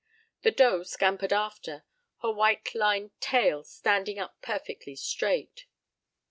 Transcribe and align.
The 0.41 0.49
doe 0.49 0.81
scampered 0.81 1.31
after, 1.31 1.83
her 2.23 2.31
white 2.31 2.73
lined 2.73 3.11
tail 3.21 3.63
standing 3.63 4.17
up 4.17 4.41
perfectly 4.41 4.95
straight. 4.95 5.67